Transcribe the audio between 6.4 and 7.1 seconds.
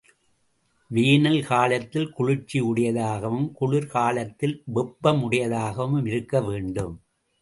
வேண்டும்.